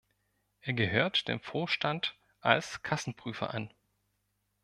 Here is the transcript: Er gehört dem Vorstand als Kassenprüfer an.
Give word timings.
Er 0.61 0.73
gehört 0.73 1.27
dem 1.27 1.39
Vorstand 1.39 2.15
als 2.39 2.81
Kassenprüfer 2.81 3.53
an. 3.53 3.71